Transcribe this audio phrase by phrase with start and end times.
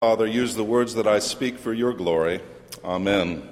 [0.00, 2.40] Father, use the words that I speak for your glory.
[2.82, 3.46] Amen.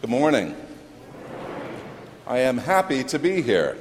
[0.00, 0.56] Good morning.
[2.26, 3.76] I am happy to be here.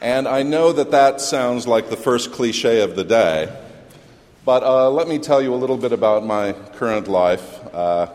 [0.00, 3.54] And I know that that sounds like the first cliche of the day,
[4.46, 7.62] but uh, let me tell you a little bit about my current life.
[7.74, 8.06] Uh,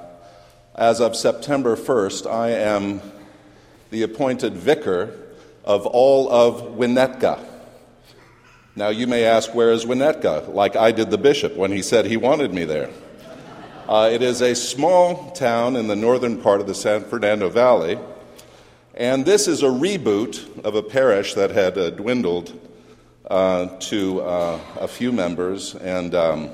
[0.74, 3.02] as of September 1st, I am
[3.92, 5.29] the appointed vicar
[5.70, 7.46] of all of Winnetka.
[8.76, 10.52] Now, you may ask, where is Winnetka?
[10.52, 12.90] Like I did the bishop when he said he wanted me there.
[13.88, 18.00] Uh, it is a small town in the northern part of the San Fernando Valley,
[18.96, 22.52] and this is a reboot of a parish that had uh, dwindled
[23.30, 26.50] uh, to uh, a few members and um,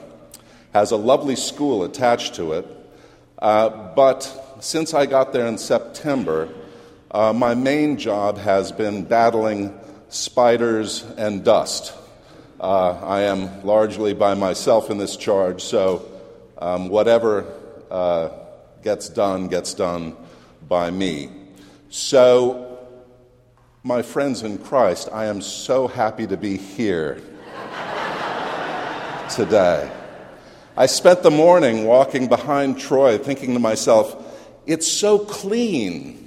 [0.73, 2.67] has a lovely school attached to it.
[3.39, 6.49] Uh, but since I got there in September,
[7.15, 9.73] uh, my main job has been battling
[10.09, 11.93] spiders and dust.
[12.59, 16.05] Uh, I am largely by myself in this charge, so
[16.57, 17.45] um, whatever
[17.89, 18.31] uh,
[18.83, 20.17] gets done gets done
[20.67, 21.29] by me.
[21.87, 22.85] So,
[23.81, 27.15] my friends in Christ, I am so happy to be here
[29.29, 29.89] today.
[30.75, 34.21] I spent the morning walking behind Troy thinking to myself,
[34.65, 36.24] it's so clean.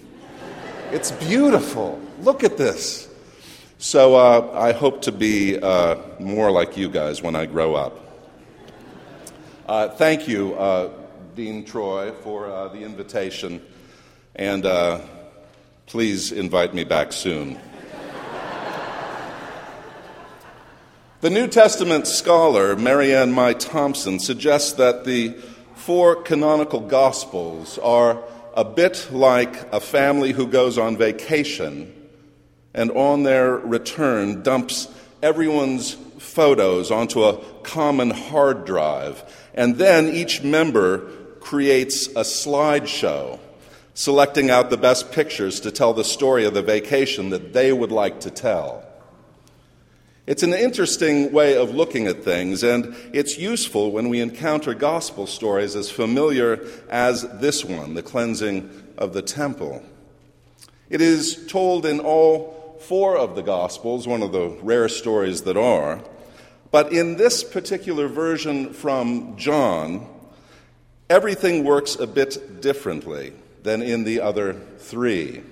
[0.90, 2.00] It's beautiful.
[2.22, 3.08] Look at this.
[3.76, 8.00] So uh, I hope to be uh, more like you guys when I grow up.
[9.66, 10.88] Uh, thank you, uh,
[11.36, 13.60] Dean Troy, for uh, the invitation,
[14.34, 15.00] and uh,
[15.84, 17.58] please invite me back soon.
[21.20, 25.34] the New Testament scholar Marianne Meye Thompson suggests that the
[25.74, 28.22] four canonical Gospels are
[28.58, 31.94] a bit like a family who goes on vacation
[32.74, 34.88] and on their return dumps
[35.22, 39.22] everyone's photos onto a common hard drive.
[39.54, 43.38] And then each member creates a slideshow,
[43.94, 47.92] selecting out the best pictures to tell the story of the vacation that they would
[47.92, 48.84] like to tell.
[50.28, 55.26] It's an interesting way of looking at things, and it's useful when we encounter gospel
[55.26, 58.68] stories as familiar as this one, the cleansing
[58.98, 59.82] of the temple.
[60.90, 65.56] It is told in all four of the gospels, one of the rare stories that
[65.56, 66.02] are,
[66.70, 70.06] but in this particular version from John,
[71.08, 75.42] everything works a bit differently than in the other three.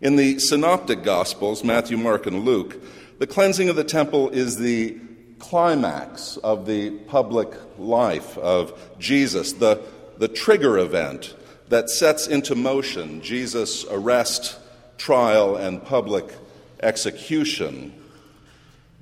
[0.00, 2.82] In the synoptic gospels, Matthew, Mark, and Luke,
[3.18, 4.98] the cleansing of the temple is the
[5.38, 9.80] climax of the public life of Jesus, the,
[10.18, 11.34] the trigger event
[11.68, 14.58] that sets into motion Jesus' arrest,
[14.98, 16.24] trial, and public
[16.82, 17.92] execution.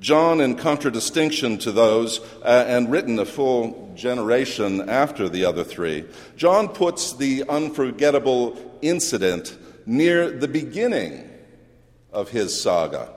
[0.01, 6.05] John, in contradistinction to those, uh, and written a full generation after the other three,
[6.37, 9.57] John puts the unforgettable incident
[9.87, 11.31] near the beginning
[12.13, 13.09] of his saga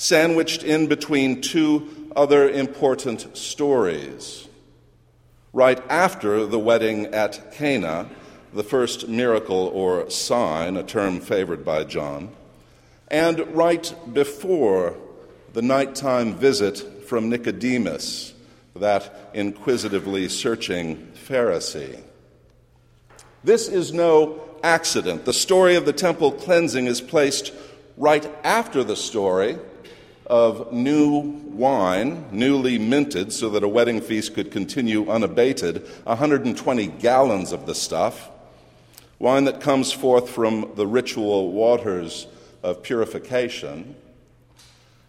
[0.00, 4.48] sandwiched in between two other important stories.
[5.52, 8.08] Right after the wedding at Cana,
[8.54, 12.30] the first miracle or sign, a term favored by John,
[13.08, 14.96] and right before
[15.52, 18.32] the nighttime visit from Nicodemus,
[18.74, 22.00] that inquisitively searching Pharisee.
[23.44, 25.26] This is no accident.
[25.26, 27.52] The story of the temple cleansing is placed
[27.98, 29.58] right after the story
[30.30, 37.50] of new wine, newly minted, so that a wedding feast could continue unabated, 120 gallons
[37.50, 38.30] of the stuff,
[39.18, 42.28] wine that comes forth from the ritual waters
[42.62, 43.96] of purification.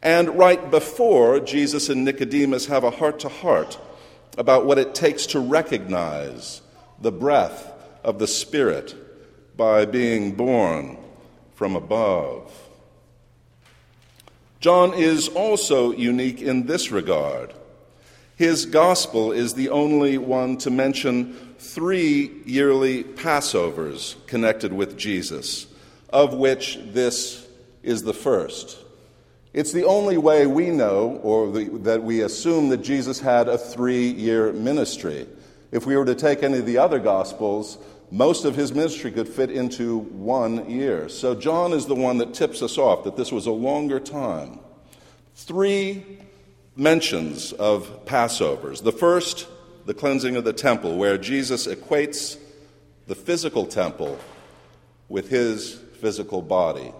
[0.01, 3.79] And right before Jesus and Nicodemus have a heart to heart
[4.39, 6.63] about what it takes to recognize
[6.99, 7.71] the breath
[8.03, 8.95] of the Spirit
[9.55, 10.97] by being born
[11.53, 12.60] from above.
[14.61, 17.51] John is also unique in this regard.
[18.35, 25.65] His gospel is the only one to mention three yearly Passovers connected with Jesus,
[26.09, 27.47] of which this
[27.81, 28.77] is the first.
[29.51, 33.57] It's the only way we know, or the, that we assume, that Jesus had a
[33.57, 35.27] three year ministry.
[35.71, 37.79] If we were to take any of the other Gospels,
[38.11, 41.07] most of his ministry could fit into one year.
[41.07, 44.59] So John is the one that tips us off that this was a longer time.
[45.33, 46.03] Three
[46.75, 48.83] mentions of Passovers.
[48.83, 49.47] The first,
[49.85, 52.37] the cleansing of the temple, where Jesus equates
[53.07, 54.19] the physical temple
[55.07, 56.93] with his physical body.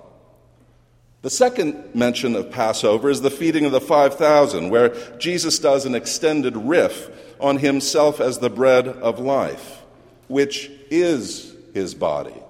[1.22, 5.94] The second mention of Passover is the feeding of the 5,000, where Jesus does an
[5.94, 7.10] extended riff
[7.40, 9.81] on himself as the bread of life,
[10.32, 12.42] which is his body.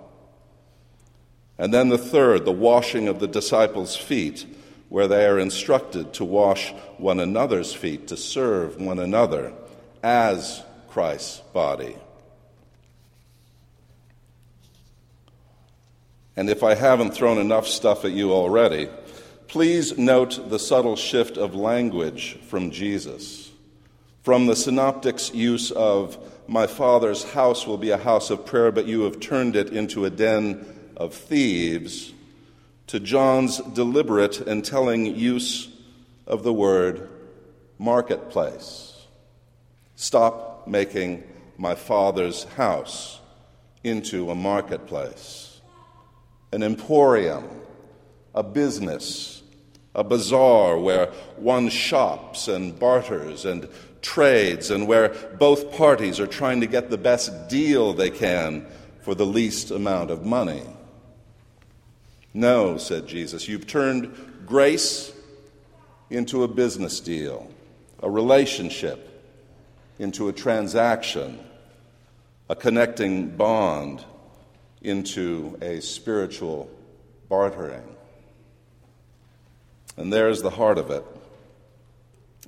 [1.57, 4.45] And then the third, the washing of the disciples' feet,
[4.89, 9.53] where they are instructed to wash one another's feet, to serve one another
[10.03, 11.95] as Christ's body.
[16.35, 18.89] And if I haven't thrown enough stuff at you already,
[19.47, 23.51] please note the subtle shift of language from Jesus.
[24.23, 26.17] From the synoptic's use of,
[26.51, 30.03] My Father's house will be a house of prayer, but you have turned it into
[30.03, 30.65] a den
[30.97, 32.11] of thieves,
[32.87, 35.69] to John's deliberate and telling use
[36.27, 37.07] of the word
[37.79, 39.07] marketplace.
[39.95, 41.23] Stop making
[41.57, 43.21] my Father's house
[43.81, 45.61] into a marketplace
[46.51, 47.47] an emporium,
[48.35, 49.40] a business,
[49.93, 51.07] a bazaar where
[51.37, 53.67] one shops and barters and
[54.01, 58.65] trades and where both parties are trying to get the best deal they can
[59.01, 60.63] for the least amount of money.
[62.33, 64.15] No, said Jesus, you've turned
[64.45, 65.11] grace
[66.09, 67.49] into a business deal,
[68.01, 69.07] a relationship
[69.99, 71.39] into a transaction,
[72.49, 74.03] a connecting bond
[74.81, 76.69] into a spiritual
[77.29, 77.95] bartering.
[79.97, 81.05] And there's the heart of it.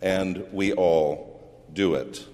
[0.02, 1.42] And we all
[1.72, 2.26] do it.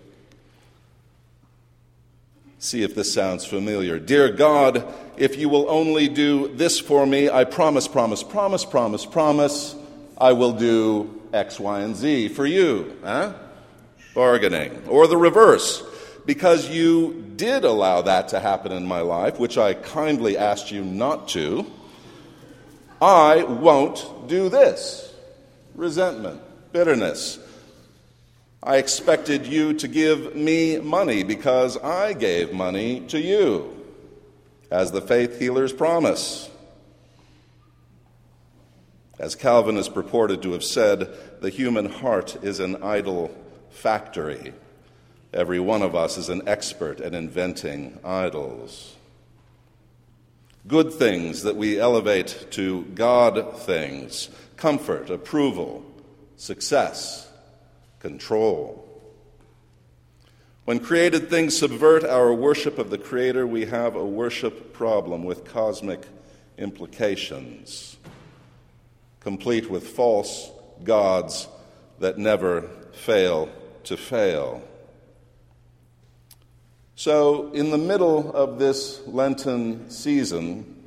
[2.60, 4.00] See if this sounds familiar.
[4.00, 4.86] Dear God,
[5.18, 9.76] if you will only do this for me, I promise, promise, promise, promise, promise,
[10.18, 12.98] I will do X, Y, and Z for you.
[13.04, 13.34] Huh?
[14.14, 14.88] Bargaining.
[14.88, 15.84] Or the reverse
[16.30, 20.84] because you did allow that to happen in my life, which I kindly asked you
[20.84, 21.66] not to,
[23.02, 25.14] I won't do this.
[25.76, 26.42] Resentment,
[26.74, 27.40] bitterness.
[28.62, 33.86] I expected you to give me money because I gave money to you,
[34.70, 36.50] as the faith healers promise.
[39.18, 43.34] As Calvin is purported to have said, the human heart is an idol
[43.70, 44.54] factory.
[45.34, 48.96] Every one of us is an expert at inventing idols.
[50.68, 55.86] Good things that we elevate to God things comfort, approval,
[56.36, 57.30] success,
[58.00, 58.86] control.
[60.66, 65.46] When created things subvert our worship of the Creator, we have a worship problem with
[65.46, 66.06] cosmic
[66.58, 67.98] implications,
[69.22, 70.52] complete with false
[70.84, 71.48] gods
[72.00, 73.50] that never fail
[73.86, 74.62] to fail.
[77.00, 80.84] So, in the middle of this Lenten season,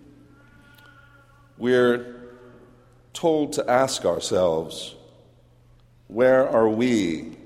[1.57, 2.35] we're
[3.15, 4.95] told to ask ourselves
[6.09, 7.39] where are we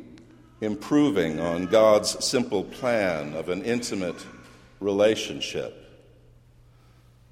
[0.60, 4.26] improving on God's simple plan of an intimate
[4.80, 5.88] relationship?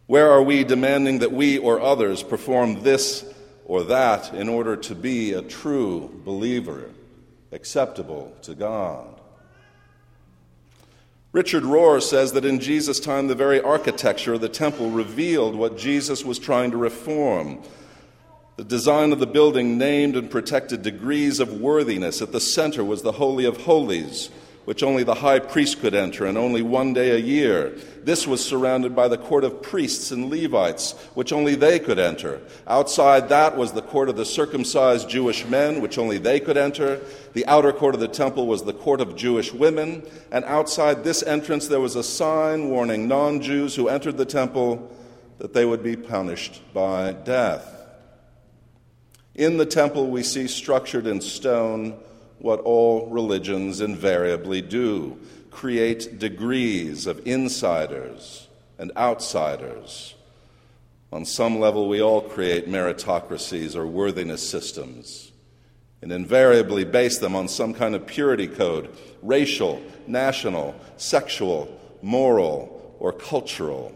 [0.07, 3.25] Where are we demanding that we or others perform this
[3.65, 6.93] or that in order to be a true believer,
[7.51, 9.15] acceptable to God?
[11.35, 15.77] Richard Rohr says that in Jesus' time, the very architecture of the temple revealed what
[15.77, 17.61] Jesus was trying to reform.
[18.57, 22.23] The design of the building named and protected degrees of worthiness.
[22.23, 24.31] At the center was the Holy of Holies,
[24.65, 27.77] which only the high priest could enter, and only one day a year.
[28.03, 32.41] This was surrounded by the court of priests and Levites, which only they could enter.
[32.67, 37.01] Outside that was the court of the circumcised Jewish men, which only they could enter.
[37.35, 40.03] The outer court of the temple was the court of Jewish women.
[40.31, 44.91] And outside this entrance, there was a sign warning non Jews who entered the temple
[45.39, 47.71] that they would be punished by death.
[49.35, 51.99] In the temple, we see structured in stone
[52.39, 55.19] what all religions invariably do
[55.51, 60.15] create degrees of insiders and outsiders.
[61.13, 65.31] On some level, we all create meritocracies or worthiness systems
[66.03, 73.11] and invariably base them on some kind of purity code racial, national, sexual, moral, or
[73.11, 73.91] cultural.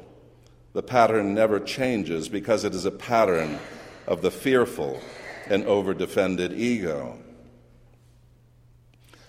[0.72, 3.58] The pattern never changes because it is a pattern
[4.06, 5.02] of the fearful
[5.48, 7.18] and over defended ego.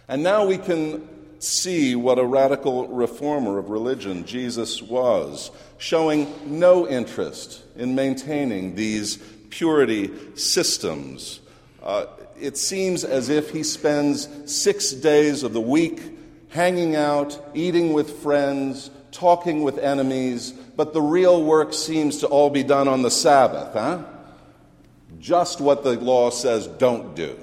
[0.09, 6.87] And now we can see what a radical reformer of religion Jesus was, showing no
[6.87, 9.17] interest in maintaining these
[9.51, 11.39] purity systems.
[11.81, 12.07] Uh,
[12.41, 16.01] it seems as if he spends six days of the week
[16.49, 22.49] hanging out, eating with friends, talking with enemies, but the real work seems to all
[22.49, 24.03] be done on the Sabbath, huh?
[25.19, 27.37] just what the law says don't do.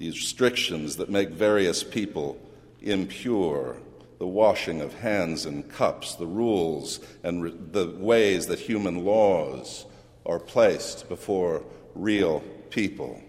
[0.00, 2.40] These restrictions that make various people
[2.80, 3.76] impure,
[4.18, 9.84] the washing of hands and cups, the rules and re- the ways that human laws
[10.24, 11.62] are placed before
[11.94, 12.40] real
[12.70, 13.20] people.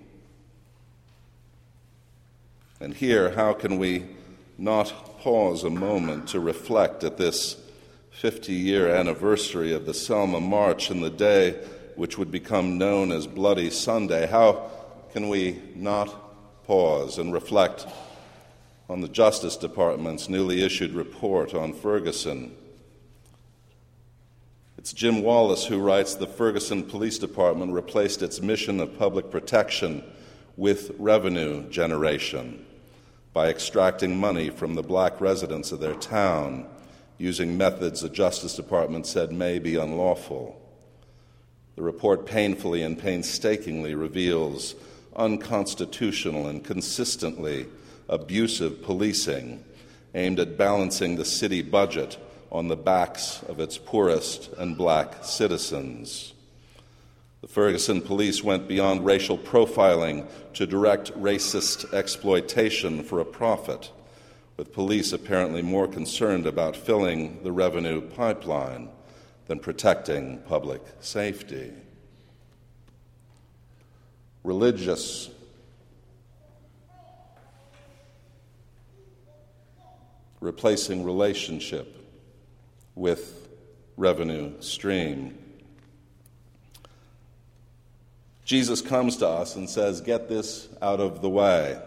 [2.80, 4.06] And here, how can we
[4.58, 7.58] not pause a moment to reflect at this
[8.12, 11.52] 50 year anniversary of the Selma March and the day
[11.98, 14.26] which would become known as Bloody Sunday?
[14.26, 14.72] How
[15.12, 16.31] can we not
[16.66, 17.86] pause and reflect
[18.90, 22.56] on the Justice Department's newly issued report on Ferguson?
[24.78, 30.04] It's Jim Wallis who writes the Ferguson Police Department replaced its mission of public protection
[30.58, 32.66] with revenue generation
[33.34, 36.66] by extracting money from the black residents of their town
[37.18, 40.60] using methods the Justice Department said may be unlawful.
[41.76, 44.76] The report painfully and painstakingly reveals
[45.16, 47.68] unconstitutional and consistently
[48.08, 49.64] abusive policing
[50.14, 52.18] aimed at balancing the city budget
[52.52, 56.34] on the backs of its poorest and black citizens.
[57.42, 63.90] The Ferguson police went beyond racial profiling to direct racist exploitation for a profit,
[64.58, 68.90] with police apparently more concerned about filling the revenue pipeline
[69.48, 71.72] than protecting public safety.
[74.44, 75.30] Religious
[80.42, 81.96] replacing relationship
[82.96, 83.48] with
[83.96, 85.38] revenue stream.
[88.44, 91.80] Jesus comes to us and says, Get this out of the way.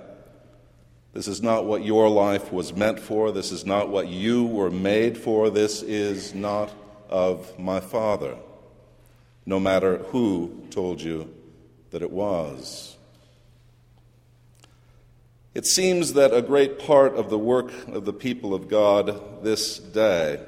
[1.13, 3.31] This is not what your life was meant for.
[3.33, 5.51] This is not what you were made for.
[5.51, 6.73] This is not
[7.09, 8.37] of my Father,
[9.45, 11.33] no matter who told you
[11.95, 12.97] that it was.
[15.55, 19.79] It seems that a great part of the work of the people of God this
[19.79, 20.41] day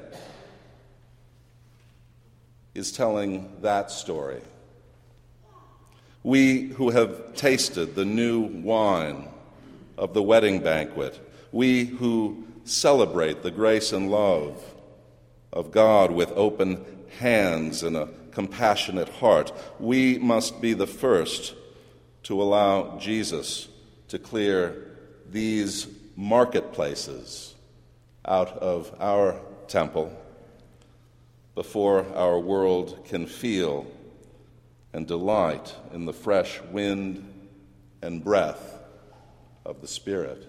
[2.75, 4.41] is telling that story.
[6.21, 9.29] We who have tasted the new wine
[9.97, 11.17] of the wedding banquet,
[11.53, 14.61] we who celebrate the grace and love
[15.53, 16.85] of God with open
[17.19, 21.55] hands and a compassionate heart, we must be the first
[22.21, 23.67] to allow Jesus
[24.09, 24.91] to clear
[25.31, 27.55] these marketplaces
[28.23, 30.15] out of our temple
[31.55, 33.87] before our world can feel
[34.93, 37.27] and delight in the fresh wind
[38.03, 38.79] and breath
[39.65, 40.47] of the Spirit.